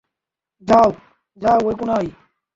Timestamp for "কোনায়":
1.75-2.09